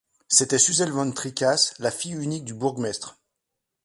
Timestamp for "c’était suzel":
0.27-0.89